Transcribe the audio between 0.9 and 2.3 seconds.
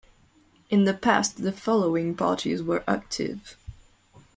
past the following